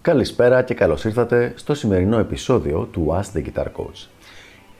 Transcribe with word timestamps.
Καλησπέρα 0.00 0.62
και 0.62 0.74
καλώς 0.74 1.04
ήρθατε 1.04 1.52
στο 1.56 1.74
σημερινό 1.74 2.18
επεισόδιο 2.18 2.84
του 2.84 3.06
Ask 3.10 3.38
the 3.38 3.44
Guitar 3.44 3.64
Coach. 3.64 4.06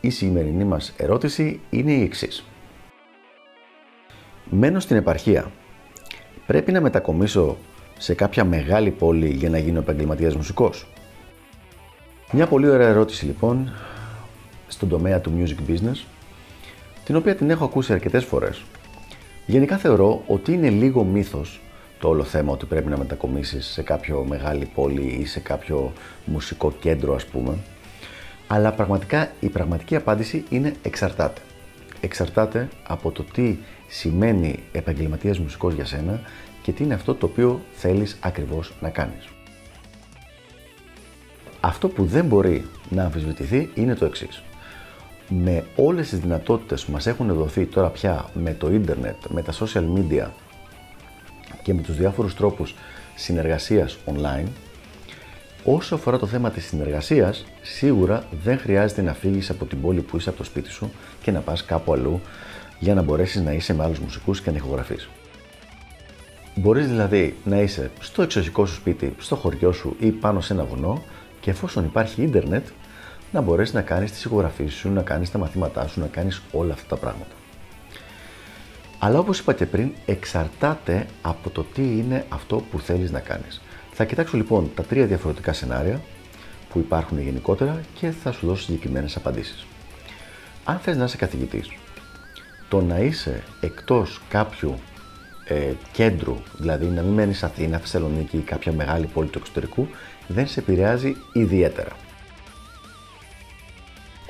Η 0.00 0.10
σημερινή 0.10 0.64
μας 0.64 0.94
ερώτηση 0.96 1.60
είναι 1.70 1.92
η 1.92 2.02
εξής. 2.02 2.44
Μένω 4.44 4.80
στην 4.80 4.96
επαρχία. 4.96 5.50
Πρέπει 6.46 6.72
να 6.72 6.80
μετακομίσω 6.80 7.56
σε 7.98 8.14
κάποια 8.14 8.44
μεγάλη 8.44 8.90
πόλη 8.90 9.28
για 9.28 9.50
να 9.50 9.58
γίνω 9.58 9.78
επαγγελματίας 9.78 10.34
μουσικός; 10.34 10.86
Μια 12.32 12.46
πολύ 12.46 12.68
ωραία 12.68 12.88
ερώτηση 12.88 13.24
λοιπόν 13.24 13.72
στον 14.72 14.88
τομέα 14.88 15.20
του 15.20 15.32
music 15.38 15.70
business, 15.70 16.04
την 17.04 17.16
οποία 17.16 17.34
την 17.34 17.50
έχω 17.50 17.64
ακούσει 17.64 17.92
αρκετές 17.92 18.24
φορές. 18.24 18.62
Γενικά 19.46 19.76
θεωρώ 19.76 20.22
ότι 20.26 20.52
είναι 20.52 20.70
λίγο 20.70 21.04
μύθος 21.04 21.60
το 21.98 22.08
όλο 22.08 22.24
θέμα 22.24 22.52
ότι 22.52 22.66
πρέπει 22.66 22.90
να 22.90 22.98
μετακομίσεις 22.98 23.66
σε 23.66 23.82
κάποιο 23.82 24.24
μεγάλη 24.28 24.64
πόλη 24.74 25.16
ή 25.20 25.24
σε 25.24 25.40
κάποιο 25.40 25.92
μουσικό 26.24 26.72
κέντρο 26.80 27.14
ας 27.14 27.24
πούμε. 27.24 27.56
Αλλά 28.46 28.72
πραγματικά 28.72 29.32
η 29.40 29.48
πραγματική 29.48 29.96
απάντηση 29.96 30.44
είναι 30.48 30.74
εξαρτάται. 30.82 31.40
Εξαρτάται 32.00 32.68
από 32.86 33.10
το 33.10 33.22
τι 33.22 33.56
σημαίνει 33.88 34.58
επαγγελματίας 34.72 35.38
μουσικός 35.38 35.74
για 35.74 35.84
σένα 35.84 36.20
και 36.62 36.72
τι 36.72 36.84
είναι 36.84 36.94
αυτό 36.94 37.14
το 37.14 37.26
οποίο 37.26 37.60
θέλεις 37.74 38.16
ακριβώς 38.20 38.72
να 38.80 38.88
κάνεις. 38.88 39.28
Αυτό 41.60 41.88
που 41.88 42.04
δεν 42.04 42.24
μπορεί 42.24 42.64
να 42.88 43.04
αμφισβητηθεί 43.04 43.70
είναι 43.74 43.94
το 43.94 44.04
εξής. 44.04 44.42
Με 45.40 45.64
όλες 45.76 46.08
τις 46.08 46.18
δυνατότητες 46.18 46.84
που 46.84 46.92
μας 46.92 47.06
έχουν 47.06 47.34
δοθεί 47.34 47.64
τώρα 47.66 47.88
πια 47.88 48.24
με 48.34 48.54
το 48.54 48.72
ίντερνετ, 48.72 49.16
με 49.28 49.42
τα 49.42 49.52
social 49.52 49.84
media 49.96 50.26
και 51.62 51.74
με 51.74 51.82
τους 51.82 51.96
διάφορους 51.96 52.34
τρόπους 52.34 52.74
συνεργασίας 53.14 53.98
online, 54.06 54.46
όσο 55.64 55.94
αφορά 55.94 56.18
το 56.18 56.26
θέμα 56.26 56.50
της 56.50 56.66
συνεργασίας, 56.66 57.44
σίγουρα 57.62 58.24
δεν 58.42 58.58
χρειάζεται 58.58 59.02
να 59.02 59.14
φύγεις 59.14 59.50
από 59.50 59.64
την 59.64 59.80
πόλη 59.80 60.00
που 60.00 60.16
είσαι 60.16 60.28
από 60.28 60.38
το 60.38 60.44
σπίτι 60.44 60.70
σου 60.70 60.90
και 61.22 61.30
να 61.30 61.40
πας 61.40 61.64
κάπου 61.64 61.92
αλλού 61.92 62.20
για 62.78 62.94
να 62.94 63.02
μπορέσεις 63.02 63.42
να 63.42 63.52
είσαι 63.52 63.74
με 63.74 63.84
άλλους 63.84 63.98
μουσικούς 63.98 64.40
και 64.40 64.50
να 64.50 64.56
ηχογραφείς. 64.56 65.08
Μπορείς 66.54 66.86
δηλαδή 66.88 67.36
να 67.44 67.60
είσαι 67.60 67.90
στο 68.00 68.22
εξωσικό 68.22 68.66
σου 68.66 68.74
σπίτι, 68.74 69.14
στο 69.18 69.36
χωριό 69.36 69.72
σου 69.72 69.96
ή 69.98 70.10
πάνω 70.10 70.40
σε 70.40 70.52
ένα 70.52 70.64
βουνό 70.64 71.02
και 71.40 71.50
εφόσον 71.50 71.84
υπάρχει 71.84 72.22
ίντερνετ 72.22 72.66
να 73.32 73.40
μπορέσεις 73.40 73.74
να 73.74 73.82
κάνεις 73.82 74.10
τις 74.12 74.24
ηχογραφίες 74.24 74.72
σου, 74.72 74.90
να 74.90 75.02
κάνεις 75.02 75.30
τα 75.30 75.38
μαθήματά 75.38 75.86
σου, 75.86 76.00
να 76.00 76.06
κάνεις 76.06 76.42
όλα 76.52 76.72
αυτά 76.72 76.86
τα 76.88 76.96
πράγματα. 76.96 77.34
Αλλά 78.98 79.18
όπως 79.18 79.38
είπα 79.38 79.52
και 79.52 79.66
πριν, 79.66 79.92
εξαρτάται 80.06 81.06
από 81.22 81.50
το 81.50 81.62
τι 81.74 81.82
είναι 81.82 82.24
αυτό 82.28 82.56
που 82.70 82.78
θέλεις 82.78 83.10
να 83.10 83.20
κάνεις. 83.20 83.62
Θα 83.92 84.04
κοιτάξω 84.04 84.36
λοιπόν 84.36 84.70
τα 84.74 84.82
τρία 84.82 85.06
διαφορετικά 85.06 85.52
σενάρια 85.52 86.00
που 86.72 86.78
υπάρχουν 86.78 87.20
γενικότερα 87.20 87.80
και 87.94 88.10
θα 88.10 88.32
σου 88.32 88.46
δώσω 88.46 88.62
συγκεκριμένες 88.62 89.16
απαντήσεις. 89.16 89.66
Αν 90.64 90.78
θες 90.78 90.96
να 90.96 91.04
είσαι 91.04 91.16
καθηγητής, 91.16 91.70
το 92.68 92.80
να 92.80 92.98
είσαι 92.98 93.42
εκτός 93.60 94.20
κάποιου 94.28 94.74
ε, 95.44 95.72
κέντρου, 95.92 96.36
δηλαδή 96.58 96.86
να 96.86 97.02
μην 97.02 97.12
μένεις 97.12 97.42
Αθήνα, 97.42 97.78
Θεσσαλονίκη 97.78 98.36
ή 98.36 98.40
κάποια 98.40 98.72
μεγάλη 98.72 99.06
πόλη 99.06 99.28
του 99.28 99.38
εξωτερικού, 99.38 99.88
δεν 100.26 100.46
σε 100.46 100.60
επηρεάζει 100.60 101.16
ιδιαίτερα. 101.32 101.90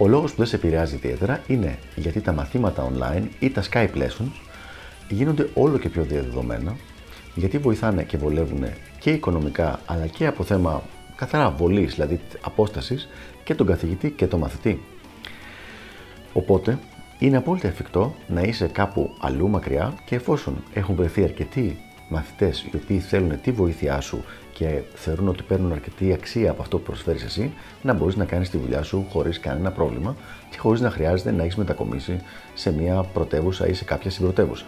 Ο 0.03 0.09
λόγος 0.09 0.31
που 0.31 0.37
δεν 0.37 0.47
σε 0.47 0.57
επηρεάζει 0.57 0.95
ιδιαίτερα 0.95 1.43
είναι 1.47 1.79
γιατί 1.97 2.21
τα 2.21 2.33
μαθήματα 2.33 2.93
online 2.93 3.25
ή 3.39 3.51
τα 3.51 3.63
Skype 3.73 3.95
lessons 3.95 4.33
γίνονται 5.09 5.49
όλο 5.55 5.79
και 5.79 5.89
πιο 5.89 6.03
διαδεδομένα, 6.03 6.77
γιατί 7.35 7.59
βοηθάνε 7.59 8.03
και 8.03 8.17
βολεύουν 8.17 8.65
και 8.99 9.11
οικονομικά 9.11 9.81
αλλά 9.87 10.07
και 10.07 10.27
από 10.27 10.45
θέμα 10.45 10.83
καθαρά 11.17 11.51
βολής, 11.51 11.95
δηλαδή 11.95 12.21
απόστασης 12.41 13.09
και 13.45 13.55
τον 13.55 13.67
καθηγητή 13.67 14.11
και 14.11 14.27
τον 14.27 14.41
μαθητή. 14.41 14.81
Οπότε 16.33 16.79
είναι 17.19 17.37
απόλυτα 17.37 17.69
εφικτό 17.69 18.15
να 18.29 18.41
είσαι 18.41 18.67
κάπου 18.67 19.15
αλλού 19.21 19.49
μακριά 19.49 19.95
και 20.05 20.15
εφόσον 20.15 20.63
έχουν 20.75 20.95
βρεθεί 20.95 21.25
αρκετοί 21.25 21.79
μαθητές 22.13 22.63
οι 22.63 22.77
οποίοι 22.77 22.99
θέλουν 22.99 23.41
τη 23.41 23.53
βοήθειά 23.53 24.01
σου 24.01 24.25
και 24.53 24.83
θεωρούν 24.95 25.29
ότι 25.29 25.43
παίρνουν 25.43 25.73
αρκετή 25.73 26.13
αξία 26.13 26.51
από 26.51 26.63
αυτό 26.63 26.79
που 26.79 26.83
προσφέρεις 26.83 27.23
εσύ, 27.23 27.53
να 27.83 27.93
μπορείς 27.93 28.17
να 28.17 28.25
κάνεις 28.25 28.51
τη 28.51 28.59
δουλειά 28.59 28.83
σου 28.83 29.07
χωρίς 29.11 29.41
κανένα 29.41 29.71
πρόβλημα 29.71 30.17
και 30.51 30.59
χωρίς 30.59 30.81
να 30.81 30.91
χρειάζεται 30.91 31.31
να 31.31 31.43
έχεις 31.43 31.57
μετακομίσει 31.57 32.21
σε 32.55 32.73
μια 32.73 33.03
πρωτεύουσα 33.03 33.67
ή 33.67 33.75
σε 33.75 33.85
κάποια 33.85 34.11
συμπρωτεύουσα. 34.11 34.65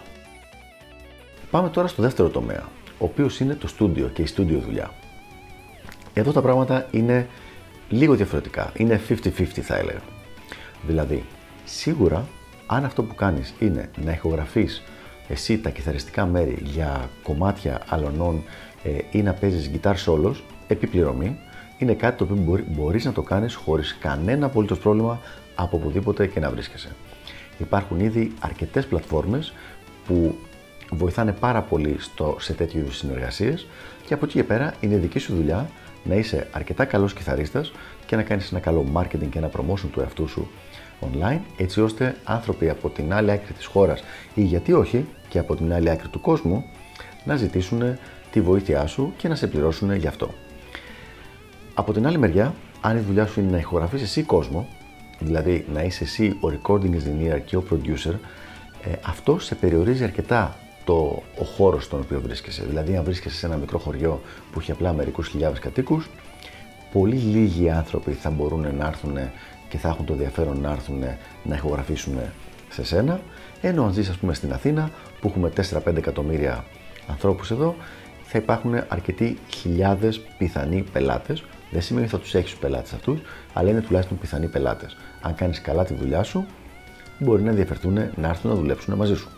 Πάμε 1.51 1.69
τώρα 1.69 1.87
στο 1.87 2.01
δεύτερο 2.01 2.29
τομέα, 2.29 2.63
ο 2.97 3.05
οποίος 3.05 3.39
είναι 3.39 3.55
το 3.55 3.67
στούντιο 3.67 4.07
και 4.07 4.21
η 4.21 4.25
στούντιο 4.25 4.59
δουλειά. 4.59 4.91
Εδώ 6.13 6.31
τα 6.31 6.41
πράγματα 6.41 6.87
είναι 6.91 7.27
λίγο 7.89 8.15
διαφορετικά, 8.15 8.71
είναι 8.77 9.01
50-50 9.09 9.43
θα 9.61 9.75
έλεγα. 9.77 10.01
Δηλαδή, 10.87 11.23
σίγουρα 11.65 12.25
αν 12.65 12.85
αυτό 12.85 13.03
που 13.03 13.15
κάνεις 13.15 13.53
είναι 13.59 13.89
να 14.03 14.11
ηχογραφείς 14.11 14.81
εσύ 15.27 15.57
τα 15.59 15.69
κιθαριστικά 15.69 16.25
μέρη 16.25 16.57
για 16.63 17.09
κομμάτια 17.23 17.81
αλωνών 17.89 18.43
ε, 18.83 18.89
ή 19.11 19.21
να 19.21 19.33
παίζεις 19.33 19.71
guitar 19.73 19.95
solos, 20.05 20.35
επιπληρωμή, 20.67 21.37
είναι 21.77 21.93
κάτι 21.93 22.17
το 22.17 22.23
οποίο 22.23 22.35
μπορεί, 22.35 22.65
μπορείς 22.67 23.05
να 23.05 23.11
το 23.11 23.21
κάνεις 23.21 23.55
χωρίς 23.55 23.97
κανένα 23.99 24.45
απολύτως 24.45 24.79
πρόβλημα 24.79 25.19
από 25.55 25.77
οπουδήποτε 25.77 26.27
και 26.27 26.39
να 26.39 26.49
βρίσκεσαι. 26.49 26.95
Υπάρχουν 27.57 27.99
ήδη 27.99 28.33
αρκετές 28.39 28.85
πλατφόρμες 28.85 29.53
που 30.07 30.35
βοηθάνε 30.91 31.31
πάρα 31.31 31.61
πολύ 31.61 31.95
στο, 31.99 32.35
σε 32.39 32.53
τέτοιους 32.53 32.81
είδους 32.81 32.97
συνεργασίες 32.97 33.67
και 34.05 34.13
από 34.13 34.25
εκεί 34.25 34.33
και 34.33 34.43
πέρα 34.43 34.73
είναι 34.79 34.95
δική 34.95 35.19
σου 35.19 35.35
δουλειά 35.35 35.69
να 36.03 36.15
είσαι 36.15 36.47
αρκετά 36.51 36.85
καλός 36.85 37.13
κιθαρίστας 37.13 37.71
και 38.05 38.15
να 38.15 38.23
κάνεις 38.23 38.51
ένα 38.51 38.59
καλό 38.59 38.85
marketing 38.93 39.29
και 39.29 39.37
ένα 39.37 39.49
promotion 39.57 39.89
του 39.91 39.99
εαυτού 39.99 40.27
σου 40.27 40.47
online, 41.01 41.39
έτσι 41.57 41.81
ώστε 41.81 42.15
άνθρωποι 42.23 42.69
από 42.69 42.89
την 42.89 43.13
άλλη 43.13 43.31
άκρη 43.31 43.53
της 43.53 43.65
χώρας 43.65 44.03
ή 44.33 44.41
γιατί 44.41 44.73
όχι 44.73 45.05
και 45.29 45.39
από 45.39 45.55
την 45.55 45.73
άλλη 45.73 45.89
άκρη 45.89 46.07
του 46.07 46.21
κόσμου 46.21 46.65
να 47.23 47.35
ζητήσουν 47.35 47.97
τη 48.31 48.41
βοήθειά 48.41 48.87
σου 48.87 49.13
και 49.17 49.27
να 49.27 49.35
σε 49.35 49.47
πληρώσουν 49.47 49.95
γι' 49.95 50.07
αυτό. 50.07 50.29
Από 51.73 51.93
την 51.93 52.07
άλλη 52.07 52.17
μεριά, 52.17 52.53
αν 52.81 52.97
η 52.97 52.99
δουλειά 52.99 53.25
σου 53.25 53.39
είναι 53.39 53.51
να 53.51 53.57
ηχογραφείς 53.57 54.01
εσύ 54.01 54.23
κόσμο, 54.23 54.67
δηλαδή 55.19 55.65
να 55.73 55.81
είσαι 55.81 56.03
εσύ 56.03 56.37
ο 56.41 56.47
recording 56.47 56.91
engineer 56.91 57.39
και 57.45 57.55
ο 57.55 57.63
producer, 57.71 58.13
ε, 58.83 58.91
αυτό 59.05 59.39
σε 59.39 59.55
περιορίζει 59.55 60.03
αρκετά 60.03 60.55
το, 60.85 61.23
ο 61.39 61.43
χώρος 61.43 61.83
στον 61.83 61.99
οποίο 61.99 62.21
βρίσκεσαι. 62.21 62.63
Δηλαδή, 62.67 62.95
αν 62.95 63.03
βρίσκεσαι 63.03 63.35
σε 63.35 63.45
ένα 63.45 63.55
μικρό 63.55 63.77
χωριό 63.77 64.21
που 64.51 64.59
έχει 64.59 64.71
απλά 64.71 64.93
μερικούς 64.93 65.27
χιλιάδες 65.27 65.59
κατοίκους, 65.59 66.09
πολύ 66.91 67.15
λίγοι 67.15 67.69
άνθρωποι 67.69 68.11
θα 68.11 68.29
μπορούν 68.29 68.75
να 68.77 68.87
έρθουν 68.87 69.17
και 69.69 69.77
θα 69.77 69.87
έχουν 69.87 70.05
το 70.05 70.13
ενδιαφέρον 70.13 70.59
να 70.61 70.71
έρθουν 70.71 71.03
να 71.43 71.55
ηχογραφήσουν 71.55 72.19
σε 72.69 72.83
σένα. 72.83 73.19
Ενώ 73.61 73.83
αν 73.85 73.93
ζεις 73.93 74.09
ας 74.09 74.17
πούμε 74.17 74.33
στην 74.33 74.53
Αθήνα 74.53 74.91
που 75.19 75.27
έχουμε 75.27 75.51
4-5 75.85 75.95
εκατομμύρια 75.95 76.65
ανθρώπους 77.07 77.51
εδώ 77.51 77.75
θα 78.23 78.37
υπάρχουν 78.37 78.83
αρκετοί 78.87 79.37
χιλιάδες 79.47 80.21
πιθανοί 80.37 80.83
πελάτες. 80.91 81.43
Δεν 81.71 81.81
σημαίνει 81.81 82.05
ότι 82.05 82.15
θα 82.15 82.21
τους 82.21 82.35
έχεις 82.35 82.49
τους 82.49 82.59
πελάτες 82.59 82.93
αυτούς, 82.93 83.19
αλλά 83.53 83.69
είναι 83.69 83.81
τουλάχιστον 83.81 84.17
πιθανοί 84.17 84.47
πελάτες. 84.47 84.97
Αν 85.21 85.35
κάνεις 85.35 85.61
καλά 85.61 85.85
τη 85.85 85.93
δουλειά 85.93 86.23
σου, 86.23 86.45
μπορεί 87.19 87.43
να 87.43 87.49
ενδιαφερθούν 87.49 87.93
να 88.15 88.27
έρθουν 88.27 88.49
να 88.49 88.55
δουλέψουν 88.55 88.93
μαζί 88.93 89.15
σου. 89.15 89.29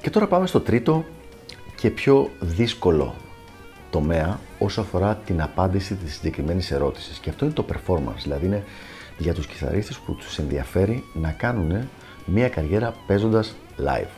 Και 0.00 0.10
τώρα 0.10 0.26
πάμε 0.26 0.46
στο 0.46 0.60
τρίτο 0.60 1.04
και 1.76 1.90
πιο 1.90 2.30
δύσκολο 2.40 3.14
τομέα 3.90 4.40
όσο 4.62 4.80
αφορά 4.80 5.14
την 5.14 5.42
απάντηση 5.42 5.94
της 5.94 6.14
συγκεκριμένης 6.14 6.70
ερώτησης 6.70 7.18
και 7.18 7.30
αυτό 7.30 7.44
είναι 7.44 7.54
το 7.54 7.64
performance, 7.72 8.22
δηλαδή 8.22 8.46
είναι 8.46 8.64
για 9.18 9.34
τους 9.34 9.46
κιθαρίστες 9.46 9.98
που 9.98 10.14
τους 10.14 10.38
ενδιαφέρει 10.38 11.04
να 11.14 11.30
κάνουν 11.30 11.88
μια 12.24 12.48
καριέρα 12.48 12.94
παίζοντας 13.06 13.56
live. 13.78 14.10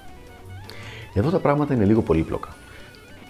Εδώ 1.15 1.31
τα 1.31 1.39
πράγματα 1.39 1.75
είναι 1.75 1.85
λίγο 1.85 2.03
πολύπλοκα. 2.03 2.55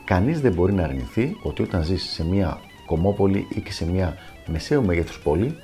Κανείς 0.04 0.40
δεν 0.40 0.52
μπορεί 0.52 0.72
να 0.72 0.82
αρνηθεί 0.84 1.36
ότι 1.42 1.62
όταν 1.62 1.82
ζεις 1.82 2.02
σε 2.02 2.24
μια 2.24 2.60
κομμόπολη 2.86 3.46
ή 3.48 3.60
και 3.60 3.72
σε 3.72 3.86
μια 3.86 4.16
μεσαίου 4.46 4.84
μέγεθους 4.84 5.18
πόλη, 5.18 5.56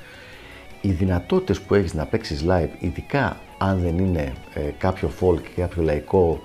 οι 0.81 0.91
δυνατότητες 0.91 1.61
που 1.61 1.75
έχεις 1.75 1.95
να 1.95 2.07
παίξεις 2.07 2.45
live, 2.49 2.71
ειδικά 2.79 3.37
αν 3.59 3.79
δεν 3.79 3.99
είναι 3.99 4.33
ε, 4.55 4.61
κάποιο 4.79 5.11
folk 5.21 5.41
και 5.43 5.61
κάποιο 5.61 5.83
λαϊκό 5.83 6.41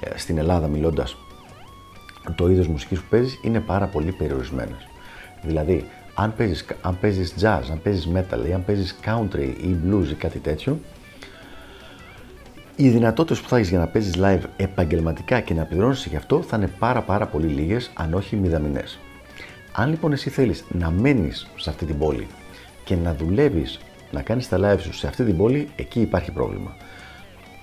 ε, 0.00 0.18
στην 0.18 0.38
Ελλάδα 0.38 0.66
μιλώντας 0.68 1.16
το 2.34 2.48
είδος 2.50 2.66
μουσικής 2.66 3.00
που 3.00 3.06
παίζεις 3.10 3.40
είναι 3.42 3.60
πάρα 3.60 3.86
πολύ 3.86 4.12
περιορισμένες. 4.12 4.88
Δηλαδή, 5.42 5.86
αν 6.14 6.34
παίζεις 6.36 6.64
αν 6.80 6.98
παίζεις 7.00 7.34
jazz, 7.40 7.62
αν 7.70 7.82
παίζεις 7.82 8.08
metal 8.14 8.48
ή 8.48 8.52
αν 8.52 8.64
παίζεις 8.64 8.98
country 9.04 9.54
ή 9.62 9.76
blues 9.86 10.10
ή 10.10 10.14
κάτι 10.14 10.38
τέτοιο, 10.38 10.80
οι 12.76 12.88
δυνατότητες 12.88 13.40
που 13.40 13.48
θα 13.48 13.56
έχεις 13.56 13.68
για 13.68 13.78
να 13.78 13.86
παίζεις 13.86 14.14
live 14.18 14.42
επαγγελματικά 14.56 15.40
και 15.40 15.54
να 15.54 15.64
πληρώνεις 15.64 16.06
γι' 16.06 16.16
αυτό 16.16 16.42
θα 16.42 16.56
είναι 16.56 16.70
πάρα 16.78 17.02
πάρα 17.02 17.26
πολύ 17.26 17.46
λίγες, 17.46 17.90
αν 17.94 18.14
όχι 18.14 18.36
μηδαμινές. 18.36 18.98
Αν 19.72 19.90
λοιπόν 19.90 20.12
εσύ 20.12 20.30
θέλεις 20.30 20.64
να 20.68 20.90
μένεις 20.90 21.48
σε 21.56 21.70
αυτή 21.70 21.84
την 21.84 21.98
πόλη 21.98 22.26
και 22.84 22.96
να 22.96 23.14
δουλεύεις 23.14 23.80
να 24.10 24.22
κάνεις 24.22 24.48
τα 24.48 24.58
live 24.60 24.80
σου 24.80 24.92
σε 24.92 25.06
αυτή 25.06 25.24
την 25.24 25.36
πόλη, 25.36 25.68
εκεί 25.76 26.00
υπάρχει 26.00 26.32
πρόβλημα. 26.32 26.76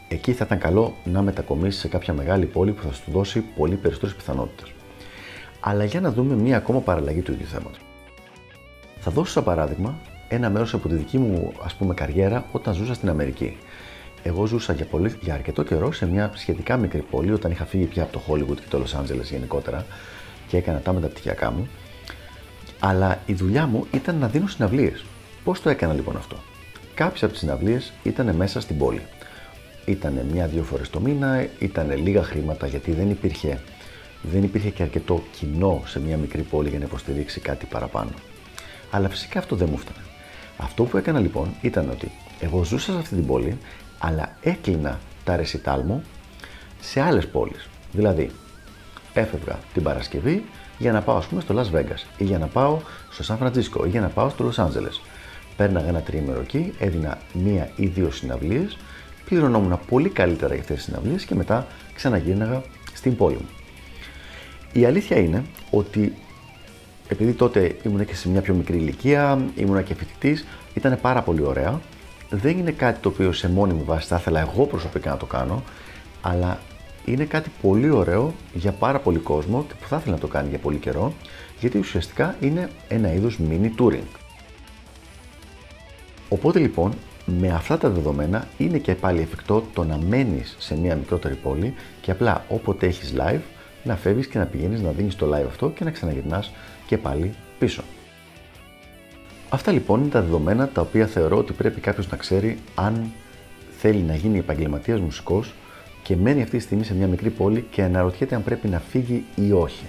Εκεί 0.08 0.34
θα 0.34 0.44
ήταν 0.46 0.60
καλό 0.60 0.96
να 1.04 1.22
μετακομίσει 1.22 1.80
σε 1.80 1.88
κάποια 1.88 2.14
μεγάλη 2.14 2.46
πόλη 2.46 2.72
που 2.72 2.82
θα 2.82 2.94
σου 2.94 3.12
δώσει 3.12 3.40
πολύ 3.40 3.76
περισσότερες 3.76 4.16
πιθανότητες. 4.16 4.74
Αλλά 5.60 5.84
για 5.84 6.02
να 6.02 6.12
δούμε 6.12 6.36
μία 6.36 6.58
ακόμα 6.58 6.80
παραλλαγή 6.80 7.22
του 7.22 7.32
ίδιου 7.32 7.46
θέματος. 7.46 7.80
Θα 9.00 9.12
δώσω 9.12 9.32
σαν 9.32 9.44
παράδειγμα 9.44 9.96
ένα 10.28 10.50
μέρος 10.50 10.74
από 10.74 10.88
τη 10.88 10.96
δική 10.96 11.18
μου 11.18 11.52
ας 11.64 11.74
πούμε 11.74 11.94
καριέρα 11.94 12.46
όταν 12.52 12.74
ζούσα 12.74 12.94
στην 12.94 13.10
Αμερική. 13.10 13.58
Εγώ 14.24 14.46
ζούσα 14.46 14.74
για, 14.74 14.86
πολύ, 14.86 15.16
για 15.22 15.34
αρκετό 15.34 15.64
καιρό 15.64 15.92
σε 15.92 16.06
μια 16.06 16.32
σχετικά 16.34 16.78
μικρή 16.78 17.02
πόλη 17.02 17.32
όταν 17.32 17.52
είχα 17.52 17.66
φύγει 17.66 17.86
πια 17.86 18.04
από 18.04 18.12
το 18.12 18.22
Hollywood 18.28 18.56
και 18.56 18.68
το 18.70 18.84
Los 18.84 19.00
Angeles 19.00 19.24
γενικότερα 19.24 19.86
και 20.48 20.58
έκανα 20.58 20.80
τα 20.80 20.94
μεταπτυχιακά 20.94 21.52
μου. 21.52 21.68
Αλλά 22.80 23.20
η 23.26 23.34
δουλειά 23.34 23.68
μου 23.68 23.86
ήταν 23.92 24.18
να 24.18 24.28
δίνω 24.28 24.48
συναυλίες. 24.48 25.06
Πώς 25.44 25.62
το 25.62 25.70
έκανα 25.70 25.94
λοιπόν 25.94 26.16
αυτό; 26.16 26.36
Κάποιες 26.94 27.24
από 27.24 27.32
τις 27.32 27.42
συναυλίες 27.42 27.94
ήταν 28.04 28.36
μέσα 28.36 28.60
στην 28.60 28.78
πόλη. 28.78 29.02
Ήταν 29.86 30.26
μια-δύο 30.32 30.64
φορές 30.64 30.90
το 30.90 31.00
μήνα, 31.00 31.48
ήταν 31.60 31.98
λίγα 31.98 32.24
χρήματα 32.24 32.68
γιατί 32.68 32.92
δεν 32.92 33.10
υπήρχε, 33.10 33.60
δεν 34.22 34.44
υπήρχε 34.44 34.70
και 34.70 34.84
αρκετό 34.84 35.24
κοινό 35.32 35.84
σε 35.86 36.00
μια 36.00 36.18
μικρή 36.18 36.42
πόλη 36.42 36.70
για 36.70 36.80
να 36.80 36.86
υποστηρίξει 36.86 37.40
κάτι 37.40 37.66
παραπάνω. 37.66 38.12
Αλλά 38.92 39.10
φυσικά 39.10 39.40
αυτό 39.40 39.56
δεν 39.56 39.68
μου 39.72 39.78
φτάνει. 39.78 40.06
Αυτό 40.58 40.84
που 40.84 40.98
έκανα 40.98 41.20
λοιπόν 41.20 41.48
ήταν 41.62 41.90
ότι 41.90 42.12
εγώ 42.40 42.64
ζούσα 42.64 42.92
σε 42.92 42.98
αυτή 42.98 43.16
την 43.16 43.26
πόλη, 43.26 43.58
αλλά 44.00 44.38
έκλεινα 44.42 45.00
τα 45.24 45.36
ρεσιτάλ 45.36 45.82
μου 45.82 46.04
σε 46.82 47.02
άλλες 47.02 47.28
πόλεις. 47.28 47.68
Δηλαδή, 47.92 48.32
έφευγα 49.14 49.60
την 49.74 49.84
Παρασκευή 49.84 50.46
για 50.78 50.92
να 50.92 51.02
πάω, 51.02 51.18
ας 51.18 51.26
πούμε, 51.26 51.42
στο 51.42 51.56
Las 51.58 51.76
Vegas 51.76 52.04
ή 52.18 52.24
για 52.24 52.38
να 52.38 52.48
πάω 52.48 52.80
στο 53.12 53.24
Σαν 53.24 53.38
Φραντζίσκο 53.38 53.86
ή 53.86 53.90
για 53.90 54.02
να 54.02 54.08
πάω 54.08 54.30
στο 54.30 54.52
Los 54.52 54.64
Angeles. 54.66 55.00
Πέρναγα 55.58 55.88
ένα 55.88 56.02
τρίμερο 56.02 56.40
εκεί, 56.40 56.74
έδινα 56.80 57.18
μία 57.34 57.70
ή 57.76 57.86
δύο 57.86 58.12
συναυλίες, 58.12 58.78
πληρωνόμουν 59.26 59.80
πολύ 59.90 60.10
καλύτερα 60.10 60.54
για 60.54 60.62
αυτές 60.62 60.76
τις 60.76 60.86
συναυλίες 60.86 61.26
και 61.26 61.36
μετά 61.36 61.68
ξαναγύρναγα 61.94 62.62
στην 62.94 63.16
πόλη 63.16 63.36
μου. 63.36 63.50
Η 64.74 64.86
αλήθεια 64.86 65.18
είναι 65.18 65.44
ότι 65.70 66.14
επειδή 67.08 67.34
τότε 67.34 67.76
ήμουν 67.84 68.06
και 68.06 68.16
σε 68.16 68.30
μια 68.30 68.42
πιο 68.42 68.54
μικρή 68.54 68.78
ηλικία, 68.78 69.40
ήμουν 69.56 69.84
και 69.84 69.96
φοιτητής, 69.96 70.46
ήταν 70.74 71.00
πάρα 71.02 71.22
πολύ 71.22 71.42
ωραία. 71.42 71.82
Δεν 72.30 72.58
είναι 72.58 72.72
κάτι 72.72 73.00
το 73.00 73.10
οποίο 73.10 73.32
σε 73.32 73.50
μόνιμη 73.50 73.82
βάση 73.86 74.08
θα 74.08 74.16
ήθελα 74.16 74.40
εγώ 74.40 74.66
προσωπικά 74.66 75.10
να 75.10 75.18
το 75.18 75.26
κάνω, 75.26 75.64
αλλά 76.22 76.60
είναι 77.06 77.26
κάτι 77.26 77.52
πολύ 77.62 77.90
ωραίο 77.90 78.34
για 78.54 78.72
πάρα 78.72 79.00
πολύ 79.00 79.18
κόσμο 79.18 79.66
και 79.68 79.74
που 79.82 79.88
θα 79.88 79.98
ήθελα 79.98 80.14
να 80.14 80.20
το 80.20 80.28
κάνει 80.28 80.50
για 80.50 80.58
πολύ 80.58 80.78
καιρό, 80.78 81.14
γιατί 81.60 81.78
ουσιαστικά 81.78 82.36
είναι 82.40 82.70
ένα 82.88 83.14
είδος 83.14 83.40
mini 83.50 83.82
touring. 83.82 84.20
Οπότε 86.30 86.60
λοιπόν, 86.60 86.94
με 87.26 87.50
αυτά 87.50 87.78
τα 87.78 87.90
δεδομένα 87.90 88.48
είναι 88.58 88.78
και 88.78 88.96
πάλι 88.96 89.22
εφικτό 89.22 89.64
το 89.74 89.84
να 89.84 89.98
μένεις 89.98 90.56
σε 90.60 90.78
μια 90.78 90.96
μικρότερη 90.96 91.36
πόλη 91.36 91.74
και 92.02 92.12
απλά 92.12 92.46
όποτε 92.50 92.88
έχεις 92.88 93.14
live 93.18 93.42
να 93.84 93.96
φεύγεις 93.96 94.28
και 94.28 94.38
να 94.38 94.46
πηγαίνεις 94.46 94.82
να 94.82 94.92
δίνεις 94.92 95.16
το 95.16 95.36
live 95.36 95.46
αυτό 95.48 95.70
και 95.70 95.84
να 95.84 95.92
ξαναγυρνάς 95.92 96.52
και 96.88 96.98
πάλι 96.98 97.34
πίσω. 97.60 97.84
Αυτά 99.50 99.72
λοιπόν 99.72 100.00
είναι 100.00 100.10
τα 100.10 100.22
δεδομένα 100.22 100.68
τα 100.68 100.82
οποία 100.82 101.08
θεωρώ 101.08 101.38
ότι 101.38 101.54
πρέπει 101.54 101.82
κάποιος 101.82 102.10
να 102.10 102.18
ξέρει 102.18 102.58
αν 102.76 103.12
θέλει 103.78 104.02
να 104.02 104.16
γίνει 104.16 104.38
επαγγελματίας 104.38 105.00
μουσικός 105.00 105.54
και 106.04 106.16
μένει 106.16 106.42
αυτή 106.42 106.58
τη 106.58 106.64
στιγμή 106.64 106.84
σε 106.84 106.94
μια 106.94 107.08
μικρή 107.08 107.30
πόλη 107.30 107.66
και 107.72 107.84
αναρωτιέται 107.84 108.36
αν 108.36 108.44
πρέπει 108.44 108.68
να 108.68 108.80
φύγει 108.80 109.24
ή 109.36 109.52
όχι. 109.52 109.86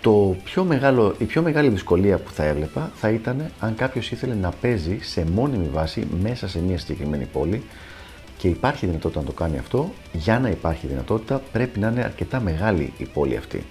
Το 0.00 0.36
πιο 0.44 0.64
μεγάλο, 0.64 1.14
η 1.18 1.24
πιο 1.24 1.42
μεγάλη 1.42 1.68
δυσκολία 1.68 2.18
που 2.18 2.30
θα 2.30 2.44
έβλεπα 2.44 2.90
θα 2.94 3.10
ήταν 3.10 3.50
αν 3.60 3.74
κάποιος 3.74 4.10
ήθελε 4.10 4.34
να 4.34 4.50
παίζει 4.50 4.98
σε 5.00 5.24
μόνιμη 5.24 5.68
βάση 5.72 6.06
μέσα 6.22 6.48
σε 6.48 6.60
μια 6.60 6.78
συγκεκριμένη 6.78 7.24
πόλη 7.24 7.62
και 8.36 8.48
υπάρχει 8.48 8.86
δυνατότητα 8.86 9.20
να 9.20 9.26
το 9.26 9.32
κάνει 9.32 9.58
αυτό. 9.58 9.90
Για 10.12 10.38
να 10.38 10.48
υπάρχει 10.48 10.86
δυνατότητα 10.86 11.42
πρέπει 11.52 11.78
να 11.78 11.88
είναι 11.88 12.04
αρκετά 12.04 12.40
μεγάλη 12.40 12.92
η 12.98 13.04
πόλη 13.04 13.36
αυτή. 13.36 13.64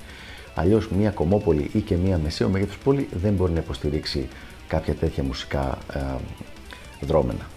Αλλιώς 0.55 0.89
μια 0.89 1.09
κομμόπολη 1.09 1.69
ή 1.73 1.79
και 1.79 1.95
μια 1.95 2.17
μεσαίο 2.17 2.49
μέγεθος 2.49 2.77
πόλη 2.77 3.07
δεν 3.11 3.33
μπορεί 3.33 3.51
να 3.51 3.59
υποστηρίξει 3.59 4.27
κάποια 4.67 4.93
τέτοια 4.93 5.23
μουσικά 5.23 5.77
ε, 5.93 5.99
δρόμενα. 7.01 7.49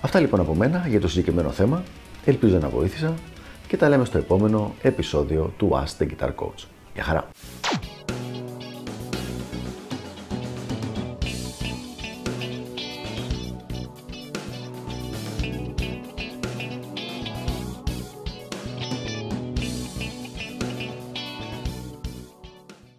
Αυτά 0.00 0.20
λοιπόν 0.20 0.40
από 0.40 0.54
μένα 0.54 0.84
για 0.88 1.00
το 1.00 1.08
συγκεκριμένο 1.08 1.50
θέμα. 1.50 1.82
Ελπίζω 2.24 2.58
να 2.58 2.68
βοήθησα 2.68 3.14
και 3.66 3.76
τα 3.76 3.88
λέμε 3.88 4.04
στο 4.04 4.18
επόμενο 4.18 4.74
επεισόδιο 4.82 5.52
του 5.56 5.70
Ask 5.84 6.02
the 6.02 6.06
Guitar 6.06 6.28
Coach. 6.28 6.64
Γεια 6.94 7.02
χαρά! 7.02 7.28